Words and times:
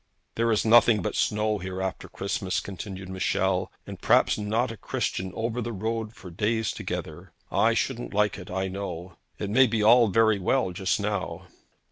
'There 0.33 0.51
is 0.51 0.65
nothing 0.65 1.03
but 1.03 1.13
snow 1.15 1.59
here 1.59 1.79
after 1.79 2.09
Christmas,' 2.09 2.59
continued 2.59 3.07
Michel, 3.07 3.71
'and 3.85 4.01
perhaps 4.01 4.35
not 4.35 4.71
a 4.71 4.75
Christian 4.75 5.31
over 5.35 5.61
the 5.61 5.71
road 5.71 6.15
for 6.15 6.31
days 6.31 6.71
together. 6.71 7.33
I 7.51 7.75
shouldn't 7.75 8.11
like 8.11 8.39
it, 8.39 8.49
I 8.49 8.67
know. 8.67 9.17
It 9.37 9.51
may 9.51 9.67
be 9.67 9.83
all 9.83 10.07
very 10.07 10.39
well 10.39 10.71
just 10.71 10.99
now.' 10.99 11.45